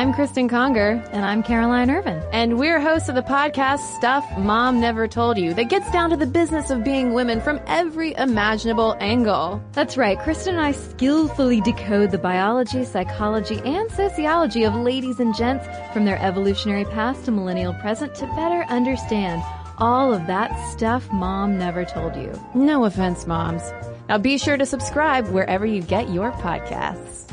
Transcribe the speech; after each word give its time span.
I'm 0.00 0.14
Kristen 0.14 0.48
Conger. 0.48 1.04
And 1.12 1.26
I'm 1.26 1.42
Caroline 1.42 1.90
Ervin. 1.90 2.22
And 2.32 2.58
we're 2.58 2.80
hosts 2.80 3.10
of 3.10 3.16
the 3.16 3.22
podcast 3.22 3.80
Stuff 3.98 4.24
Mom 4.38 4.80
Never 4.80 5.06
Told 5.06 5.36
You 5.36 5.52
that 5.52 5.68
gets 5.68 5.90
down 5.90 6.08
to 6.08 6.16
the 6.16 6.24
business 6.24 6.70
of 6.70 6.82
being 6.82 7.12
women 7.12 7.38
from 7.38 7.60
every 7.66 8.14
imaginable 8.16 8.96
angle. 8.98 9.62
That's 9.72 9.98
right. 9.98 10.18
Kristen 10.18 10.54
and 10.54 10.64
I 10.64 10.72
skillfully 10.72 11.60
decode 11.60 12.12
the 12.12 12.18
biology, 12.18 12.82
psychology, 12.86 13.60
and 13.62 13.90
sociology 13.90 14.64
of 14.64 14.74
ladies 14.74 15.20
and 15.20 15.36
gents 15.36 15.66
from 15.92 16.06
their 16.06 16.18
evolutionary 16.22 16.86
past 16.86 17.26
to 17.26 17.30
millennial 17.30 17.74
present 17.74 18.14
to 18.14 18.26
better 18.28 18.62
understand 18.72 19.42
all 19.76 20.14
of 20.14 20.26
that 20.28 20.50
stuff 20.70 21.12
mom 21.12 21.58
never 21.58 21.84
told 21.84 22.16
you. 22.16 22.32
No 22.54 22.86
offense, 22.86 23.26
moms. 23.26 23.70
Now 24.08 24.16
be 24.16 24.38
sure 24.38 24.56
to 24.56 24.64
subscribe 24.64 25.28
wherever 25.28 25.66
you 25.66 25.82
get 25.82 26.08
your 26.08 26.32
podcasts. 26.32 27.26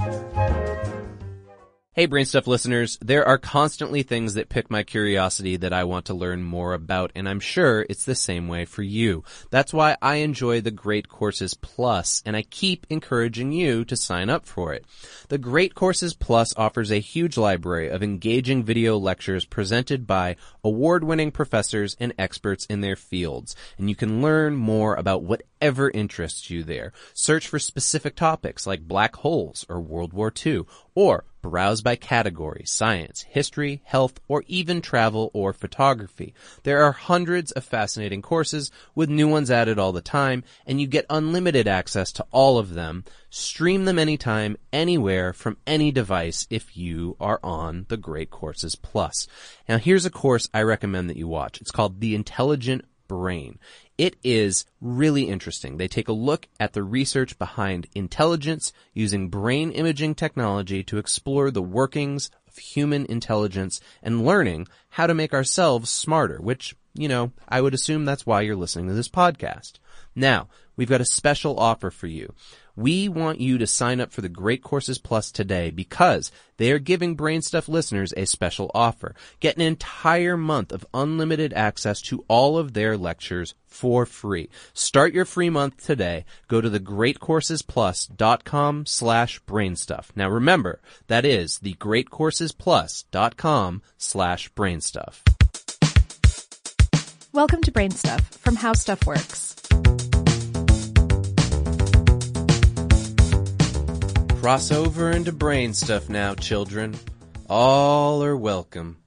Hey 1.98 2.08
Brainstuff 2.08 2.46
listeners, 2.46 3.00
there 3.02 3.28
are 3.28 3.40
constantly 3.40 4.04
things 4.04 4.36
that 4.36 4.50
pick 4.50 4.70
my 4.70 4.84
curiosity 4.84 5.58
that 5.58 5.74
I 5.74 5.86
want 5.86 6.06
to 6.06 6.14
learn 6.14 6.44
more 6.44 6.76
about, 6.76 7.12
and 7.16 7.28
I'm 7.28 7.40
sure 7.40 7.88
it's 7.90 8.06
the 8.06 8.14
same 8.14 8.48
way 8.48 8.66
for 8.66 8.84
you. 8.84 9.24
That's 9.50 9.74
why 9.74 9.98
I 10.00 10.18
enjoy 10.18 10.62
the 10.62 10.70
Great 10.70 11.10
Courses 11.10 11.56
Plus, 11.56 12.22
and 12.24 12.38
I 12.38 12.44
keep 12.44 12.86
encouraging 12.92 13.52
you 13.52 13.84
to 13.86 13.96
sign 13.96 14.30
up 14.30 14.46
for 14.46 14.76
it. 14.76 14.86
The 15.30 15.40
Great 15.40 15.74
Courses 15.74 16.14
Plus 16.14 16.56
offers 16.56 16.92
a 16.92 17.00
huge 17.00 17.36
library 17.36 17.90
of 17.90 18.04
engaging 18.04 18.64
video 18.64 19.00
lectures 19.00 19.46
presented 19.46 20.06
by 20.06 20.36
award-winning 20.64 21.32
professors 21.32 21.98
and 22.00 22.14
experts 22.20 22.68
in 22.68 22.82
their 22.82 22.96
fields, 22.96 23.56
and 23.80 23.90
you 23.90 23.96
can 23.96 24.22
learn 24.22 24.56
more 24.56 24.94
about 24.94 25.24
whatever 25.24 25.90
interests 25.90 26.52
you 26.52 26.64
there. 26.64 26.94
Search 27.16 27.48
for 27.48 27.58
specific 27.58 28.16
topics 28.16 28.68
like 28.68 28.88
black 28.88 29.16
holes 29.16 29.66
or 29.68 29.82
World 29.82 30.14
War 30.14 30.32
II, 30.46 30.62
or 30.94 31.26
browse 31.48 31.82
by 31.82 31.96
category, 31.96 32.64
science, 32.66 33.24
history, 33.24 33.82
health, 33.86 34.20
or 34.28 34.44
even 34.48 34.82
travel 34.82 35.32
or 35.34 35.54
photography. 35.54 36.34
There 36.64 36.84
are 36.84 36.92
hundreds 36.92 37.52
of 37.54 37.64
fascinating 37.64 38.22
courses 38.22 38.72
with 38.96 39.10
new 39.10 39.28
ones 39.28 39.50
added 39.50 39.80
all 39.80 39.92
the 39.92 40.02
time, 40.02 40.44
and 40.66 40.80
you 40.82 40.88
get 40.88 41.06
unlimited 41.10 41.68
access 41.68 42.12
to 42.14 42.26
all 42.32 42.58
of 42.58 42.74
them. 42.74 43.04
Stream 43.30 43.86
them 43.86 44.00
anytime, 44.00 44.58
anywhere, 44.72 45.34
from 45.34 45.58
any 45.66 45.92
device 45.92 46.48
if 46.50 46.78
you 46.78 47.16
are 47.20 47.40
on 47.44 47.86
the 47.90 47.98
Great 47.98 48.30
Courses 48.30 48.76
Plus. 48.76 49.28
Now 49.68 49.78
here's 49.78 50.06
a 50.06 50.12
course 50.12 50.50
I 50.54 50.62
recommend 50.62 51.10
that 51.10 51.18
you 51.18 51.28
watch. 51.28 51.60
It's 51.62 51.72
called 51.72 52.00
The 52.00 52.16
Intelligent 52.16 52.86
brain. 53.08 53.60
It 53.98 54.16
is 54.24 54.66
really 54.82 55.30
interesting. 55.30 55.78
They 55.78 55.88
take 55.88 56.08
a 56.08 56.14
look 56.14 56.48
at 56.60 56.74
the 56.74 56.84
research 56.84 57.38
behind 57.40 57.88
intelligence 57.96 58.74
using 58.94 59.30
brain 59.30 59.72
imaging 59.72 60.16
technology 60.16 60.84
to 60.84 60.98
explore 60.98 61.52
the 61.52 61.62
workings 61.62 62.30
of 62.48 62.58
human 62.58 63.06
intelligence 63.06 63.80
and 64.04 64.26
learning 64.26 64.68
how 64.90 65.08
to 65.08 65.14
make 65.14 65.34
ourselves 65.34 65.90
smarter, 65.90 66.40
which, 66.42 66.76
you 66.98 67.08
know, 67.08 67.32
I 67.48 67.62
would 67.62 67.74
assume 67.74 68.06
that's 68.06 68.26
why 68.26 68.42
you're 68.42 68.56
listening 68.56 68.88
to 68.88 68.94
this 68.94 69.10
podcast. 69.10 69.74
Now, 70.16 70.48
we've 70.76 70.90
got 70.90 71.02
a 71.02 71.06
special 71.06 71.60
offer 71.60 71.92
for 71.92 72.08
you. 72.08 72.34
We 72.76 73.08
want 73.10 73.42
you 73.42 73.58
to 73.58 73.66
sign 73.66 74.00
up 74.00 74.12
for 74.12 74.22
the 74.22 74.30
Great 74.30 74.62
Courses 74.62 75.00
Plus 75.00 75.32
today 75.32 75.72
because 75.72 76.32
they 76.58 76.72
are 76.72 76.78
giving 76.78 77.18
Brainstuff 77.18 77.68
listeners 77.68 78.14
a 78.16 78.26
special 78.26 78.70
offer. 78.76 79.16
Get 79.40 79.56
an 79.56 79.64
entire 79.64 80.38
month 80.38 80.72
of 80.72 80.86
unlimited 80.94 81.54
access 81.54 82.00
to 82.04 82.24
all 82.28 82.56
of 82.56 82.74
their 82.74 82.96
lectures 82.96 83.56
for 83.66 84.06
free. 84.06 84.50
Start 84.74 85.12
your 85.14 85.26
free 85.26 85.50
month 85.50 85.84
today. 85.84 86.24
Go 86.48 86.62
to 86.62 86.70
thegreatcoursesplus.com 86.70 88.86
slash 88.86 89.44
brainstuff. 89.46 90.06
Now 90.16 90.30
remember, 90.30 90.80
that 91.08 91.26
is 91.26 91.60
thegreatcoursesplus.com 91.64 93.82
slash 93.98 94.54
brainstuff. 94.54 95.37
Welcome 97.38 97.62
to 97.66 97.72
Brainstuff 97.72 98.22
from 98.40 98.56
How 98.56 98.74
Stuff 98.74 99.06
Works. 99.06 99.54
Cross 104.42 104.72
over 104.72 105.12
into 105.12 105.32
brain 105.32 105.76
stuff 105.76 106.10
now, 106.10 106.34
children. 106.34 106.96
All 107.48 108.24
are 108.24 108.36
welcome. 108.36 108.98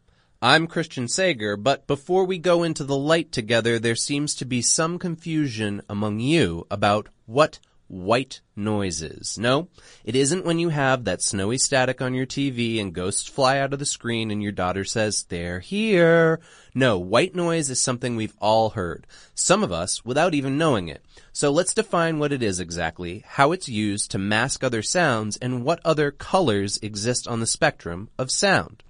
I'm 0.41 0.69
Christian 0.69 1.09
Sager, 1.09 1.57
but 1.57 1.89
before 1.89 2.25
we 2.25 2.39
go 2.39 2.63
into 2.63 2.85
the 2.85 2.97
light 2.97 3.33
together, 3.33 3.81
there 3.81 3.97
seems 3.97 4.37
to 4.37 4.45
be 4.45 4.63
some 4.63 5.01
confusion 5.01 5.83
among 5.89 6.21
you 6.21 6.69
about 6.71 7.09
what 7.27 7.59
white 7.91 8.41
noises. 8.55 9.37
No, 9.37 9.69
it 10.05 10.15
isn't 10.15 10.45
when 10.45 10.59
you 10.59 10.69
have 10.69 11.05
that 11.05 11.23
snowy 11.23 11.59
static 11.59 12.01
on 12.01 12.15
your 12.15 12.27
TV 12.27 12.81
and 12.81 12.95
ghosts 12.95 13.29
fly 13.29 13.59
out 13.59 13.73
of 13.73 13.79
the 13.79 13.85
screen 13.85 14.31
and 14.31 14.43
your 14.43 14.53
daughter 14.53 14.85
says, 14.85 15.25
they're 15.25 15.61
here. 15.61 16.41
No, 16.75 16.99
white 16.99 17.35
noise 17.35 17.69
is 17.69 17.81
something 17.81 18.15
we've 18.15 18.37
all 18.41 18.71
heard. 18.71 19.07
Some 19.35 19.65
of 19.65 19.73
us 19.73 20.05
without 20.05 20.35
even 20.35 20.57
knowing 20.57 20.89
it. 20.89 21.05
So 21.33 21.51
let's 21.51 21.75
define 21.75 22.19
what 22.19 22.33
it 22.33 22.43
is 22.43 22.61
exactly, 22.61 23.25
how 23.27 23.51
it's 23.51 23.69
used 23.69 24.13
to 24.13 24.19
mask 24.19 24.63
other 24.63 24.83
sounds, 24.83 25.37
and 25.39 25.65
what 25.65 25.81
other 25.85 26.13
colors 26.13 26.79
exist 26.83 27.27
on 27.27 27.41
the 27.41 27.47
spectrum 27.47 28.09
of 28.19 28.31
sound. 28.31 28.85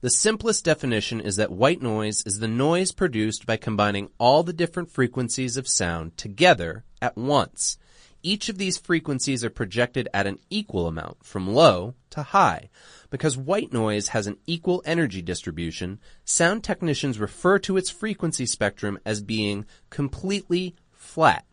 The 0.00 0.10
simplest 0.10 0.64
definition 0.64 1.20
is 1.20 1.36
that 1.36 1.50
white 1.50 1.82
noise 1.82 2.22
is 2.26 2.38
the 2.38 2.48
noise 2.48 2.92
produced 2.92 3.46
by 3.46 3.56
combining 3.56 4.10
all 4.18 4.42
the 4.42 4.52
different 4.52 4.90
frequencies 4.90 5.56
of 5.56 5.66
sound 5.66 6.16
together 6.16 6.84
at 7.00 7.16
once. 7.16 7.78
Each 8.26 8.48
of 8.48 8.58
these 8.58 8.76
frequencies 8.76 9.44
are 9.44 9.50
projected 9.50 10.08
at 10.12 10.26
an 10.26 10.40
equal 10.50 10.88
amount, 10.88 11.24
from 11.24 11.54
low 11.54 11.94
to 12.10 12.24
high. 12.24 12.70
Because 13.08 13.38
white 13.38 13.72
noise 13.72 14.08
has 14.08 14.26
an 14.26 14.38
equal 14.48 14.82
energy 14.84 15.22
distribution, 15.22 16.00
sound 16.24 16.64
technicians 16.64 17.20
refer 17.20 17.60
to 17.60 17.76
its 17.76 17.88
frequency 17.88 18.44
spectrum 18.44 18.98
as 19.06 19.22
being 19.22 19.64
completely 19.90 20.74
flat. 20.90 21.44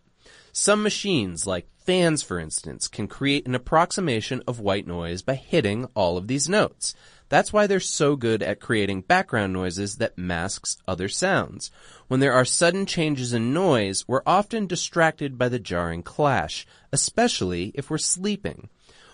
Some 0.52 0.82
machines, 0.82 1.46
like 1.46 1.68
fans 1.78 2.24
for 2.24 2.40
instance, 2.40 2.88
can 2.88 3.08
create 3.08 3.46
an 3.46 3.54
approximation 3.54 4.42
of 4.48 4.60
white 4.60 4.88
noise 4.88 5.22
by 5.22 5.36
hitting 5.36 5.86
all 5.94 6.18
of 6.18 6.28
these 6.28 6.50
notes. 6.50 6.96
That's 7.30 7.52
why 7.52 7.68
they're 7.68 7.80
so 7.80 8.16
good 8.16 8.44
at 8.44 8.60
creating 8.60 9.02
background 9.02 9.54
noises 9.54 9.98
that 9.98 10.18
masks 10.18 10.78
other 10.88 11.10
sounds. 11.10 11.72
When 12.08 12.20
there 12.20 12.34
are 12.34 12.46
sudden 12.46 12.86
changes 12.86 13.34
in 13.34 13.54
noise, 13.54 14.06
we're 14.08 14.22
often 14.26 14.68
distracted 14.68 15.38
by 15.38 15.50
the 15.50 15.60
jarring 15.60 16.04
clash, 16.04 16.66
especially 16.92 17.72
if 17.76 17.90
we're 17.90 17.98
sleeping. 17.98 18.70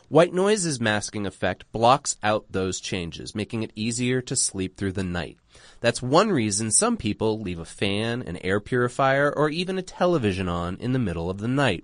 White 0.10 0.34
noise's 0.34 0.82
masking 0.82 1.28
effect 1.28 1.72
blocks 1.72 2.18
out 2.24 2.52
those 2.52 2.80
changes, 2.80 3.36
making 3.36 3.62
it 3.62 3.72
easier 3.76 4.22
to 4.22 4.36
sleep 4.36 4.76
through 4.76 4.94
the 4.94 5.04
night. 5.04 5.38
That's 5.82 6.02
one 6.02 6.32
reason 6.32 6.72
some 6.72 6.98
people 6.98 7.40
leave 7.40 7.60
a 7.60 7.66
fan, 7.66 8.24
an 8.24 8.38
air 8.38 8.60
purifier, 8.60 9.32
or 9.32 9.52
even 9.52 9.78
a 9.78 9.84
television 9.84 10.50
on 10.50 10.78
in 10.78 10.94
the 10.94 11.00
middle 11.00 11.30
of 11.30 11.38
the 11.38 11.48
night. 11.48 11.84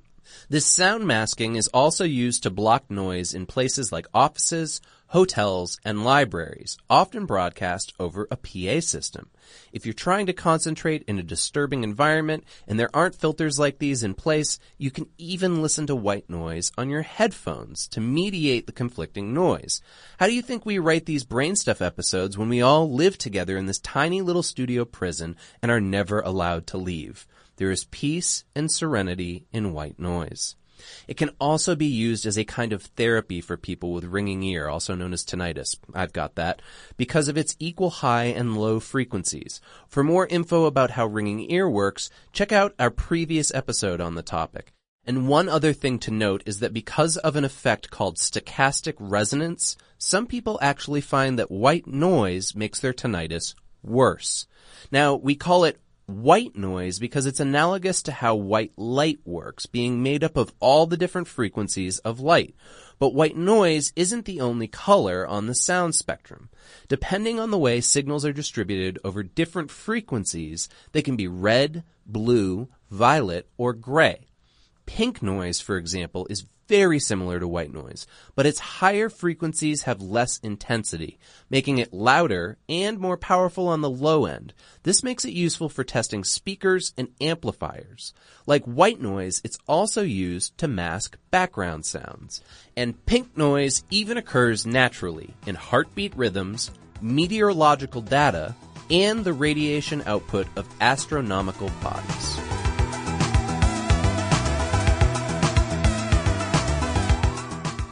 This 0.50 0.66
sound 0.66 1.06
masking 1.06 1.56
is 1.56 1.68
also 1.68 2.04
used 2.04 2.42
to 2.44 2.50
block 2.50 2.90
noise 2.90 3.36
in 3.36 3.46
places 3.46 3.92
like 3.92 4.08
offices, 4.12 4.82
hotels, 5.08 5.80
and 5.86 6.04
libraries, 6.04 6.78
often 6.90 7.26
broadcast 7.26 7.94
over 8.00 8.28
a 8.32 8.38
PA 8.38 8.80
system. 8.80 9.30
If 9.72 9.86
you're 9.86 9.94
trying 9.94 10.26
to 10.26 10.34
concentrate 10.34 11.04
in 11.08 11.20
a 11.20 11.24
disturbing 11.24 11.84
environment 11.84 12.44
and 12.68 12.80
there 12.80 12.90
aren't 12.94 13.16
filters 13.16 13.60
like 13.60 13.78
these 13.78 14.04
in 14.04 14.14
place, 14.14 14.60
you 14.78 14.92
can 14.92 15.08
even 15.18 15.62
listen 15.62 15.88
to 15.88 15.96
white 15.96 16.30
noise 16.30 16.72
on 16.78 16.90
your 16.90 17.04
headphones 17.04 17.88
to 17.90 18.02
mediate 18.02 18.66
the 18.66 18.72
conflicting 18.72 19.34
noise. 19.34 19.82
How 20.20 20.28
do 20.28 20.34
you 20.34 20.42
think 20.42 20.66
we 20.66 20.80
write 20.80 21.06
these 21.06 21.24
brain 21.24 21.56
stuff 21.56 21.82
episodes 21.82 22.38
when 22.38 22.50
we 22.50 22.62
all 22.62 22.92
live 22.92 23.18
together 23.18 23.58
in 23.58 23.68
this 23.68 23.80
tiny 23.80 24.22
little 24.22 24.44
studio 24.44 24.86
prison 24.86 25.36
and 25.62 25.72
are 25.72 25.82
never 25.82 26.20
allowed 26.20 26.68
to 26.68 26.78
leave? 26.78 27.28
There 27.58 27.72
is 27.72 27.86
peace 27.86 28.44
and 28.54 28.70
serenity 28.72 29.46
in 29.54 29.74
white 29.74 29.98
noise. 30.00 30.56
It 31.08 31.18
can 31.18 31.32
also 31.40 31.76
be 31.76 31.86
used 31.86 32.26
as 32.26 32.38
a 32.38 32.44
kind 32.44 32.74
of 32.74 32.84
therapy 32.84 33.42
for 33.42 33.58
people 33.58 33.94
with 33.94 34.06
ringing 34.06 34.44
ear, 34.44 34.68
also 34.68 34.96
known 34.96 35.14
as 35.14 35.24
tinnitus. 35.24 35.78
I've 35.94 36.14
got 36.14 36.36
that. 36.36 36.62
Because 36.98 37.28
of 37.28 37.38
its 37.38 37.56
equal 37.60 37.90
high 37.90 38.26
and 38.26 38.58
low 38.58 38.80
frequencies. 38.80 39.62
For 39.88 40.04
more 40.04 40.28
info 40.28 40.66
about 40.66 40.92
how 40.92 41.06
ringing 41.08 41.52
ear 41.52 41.70
works, 41.70 42.10
check 42.34 42.52
out 42.52 42.74
our 42.80 42.92
previous 42.92 43.54
episode 43.54 44.02
on 44.02 44.16
the 44.16 44.22
topic. 44.22 44.72
And 45.08 45.28
one 45.28 45.48
other 45.48 45.72
thing 45.72 46.00
to 46.00 46.12
note 46.12 46.42
is 46.46 46.60
that 46.60 46.74
because 46.74 47.18
of 47.18 47.36
an 47.36 47.46
effect 47.46 47.92
called 47.92 48.18
stochastic 48.18 48.96
resonance, 48.98 49.78
some 50.00 50.26
people 50.26 50.58
actually 50.62 51.02
find 51.02 51.38
that 51.38 51.52
white 51.52 51.86
noise 51.86 52.56
makes 52.56 52.80
their 52.80 52.94
tinnitus 52.94 53.54
worse. 53.84 54.48
Now, 54.92 55.16
we 55.16 55.36
call 55.36 55.64
it 55.64 55.80
white 56.06 56.56
noise 56.56 57.00
because 57.00 57.26
it's 57.26 57.40
analogous 57.40 58.04
to 58.04 58.12
how 58.12 58.36
white 58.36 58.72
light 58.78 59.20
works, 59.26 59.66
being 59.66 60.04
made 60.04 60.24
up 60.24 60.38
of 60.38 60.54
all 60.60 60.86
the 60.86 60.98
different 60.98 61.28
frequencies 61.28 62.00
of 62.00 62.20
light. 62.20 62.56
But 63.00 63.14
white 63.14 63.36
noise 63.36 63.92
isn't 63.96 64.26
the 64.26 64.42
only 64.42 64.68
color 64.68 65.28
on 65.28 65.48
the 65.48 65.56
sound 65.56 65.96
spectrum. 65.96 66.50
Depending 66.88 67.40
on 67.40 67.52
the 67.52 67.58
way 67.58 67.82
signals 67.82 68.26
are 68.26 68.34
distributed 68.34 69.00
over 69.04 69.24
different 69.24 69.72
frequencies, 69.72 70.70
they 70.92 71.02
can 71.02 71.16
be 71.16 71.28
red, 71.28 71.84
blue, 72.06 72.70
violet, 72.90 73.50
or 73.58 73.74
gray. 73.74 74.28
Pink 74.86 75.22
noise, 75.22 75.60
for 75.60 75.78
example, 75.78 76.28
is 76.30 76.46
very 76.68 77.00
similar 77.00 77.40
to 77.40 77.48
white 77.48 77.74
noise, 77.74 78.08
but 78.36 78.46
its 78.46 78.60
higher 78.60 79.10
frequencies 79.10 79.84
have 79.84 80.02
less 80.02 80.38
intensity, 80.40 81.18
making 81.50 81.78
it 81.78 81.94
louder 81.94 82.58
and 82.68 83.00
more 83.00 83.18
powerful 83.18 83.68
on 83.68 83.82
the 83.82 83.90
low 83.90 84.26
end. 84.26 84.54
This 84.84 85.04
makes 85.04 85.26
it 85.26 85.34
useful 85.34 85.70
for 85.70 85.84
testing 85.84 86.24
speakers 86.24 86.94
and 86.98 87.10
amplifiers. 87.22 88.14
Like 88.46 88.64
white 88.66 89.02
noise, 89.02 89.42
it's 89.44 89.60
also 89.68 90.02
used 90.02 90.58
to 90.60 90.68
mask 90.68 91.18
background 91.32 91.86
sounds. 91.86 92.42
And 92.76 93.06
pink 93.06 93.38
noise 93.38 93.84
even 93.90 94.18
occurs 94.18 94.66
naturally 94.66 95.34
in 95.46 95.56
heartbeat 95.56 96.16
rhythms, 96.16 96.72
meteorological 97.02 98.02
data, 98.02 98.56
and 98.90 99.24
the 99.24 99.34
radiation 99.34 100.04
output 100.06 100.48
of 100.56 100.68
astronomical 100.80 101.70
bodies. 101.82 102.55